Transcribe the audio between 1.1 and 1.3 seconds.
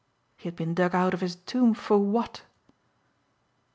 of